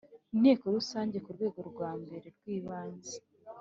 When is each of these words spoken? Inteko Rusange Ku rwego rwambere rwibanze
Inteko 0.33 0.65
Rusange 0.75 1.17
Ku 1.23 1.29
rwego 1.35 1.59
rwambere 1.71 2.27
rwibanze 2.37 3.15